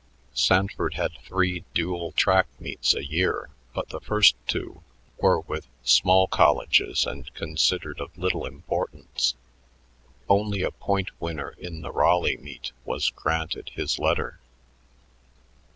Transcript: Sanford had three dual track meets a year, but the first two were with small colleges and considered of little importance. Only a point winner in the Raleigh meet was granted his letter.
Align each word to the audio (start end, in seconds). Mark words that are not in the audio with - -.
Sanford 0.33 0.95
had 0.95 1.11
three 1.21 1.63
dual 1.75 2.11
track 2.13 2.47
meets 2.59 2.95
a 2.95 3.05
year, 3.05 3.51
but 3.71 3.89
the 3.89 3.99
first 3.99 4.33
two 4.47 4.81
were 5.19 5.41
with 5.41 5.67
small 5.83 6.25
colleges 6.25 7.05
and 7.05 7.31
considered 7.35 7.99
of 8.01 8.17
little 8.17 8.47
importance. 8.47 9.35
Only 10.27 10.63
a 10.63 10.71
point 10.71 11.11
winner 11.21 11.49
in 11.55 11.81
the 11.83 11.91
Raleigh 11.91 12.37
meet 12.37 12.71
was 12.83 13.11
granted 13.11 13.69
his 13.75 13.99
letter. 13.99 14.39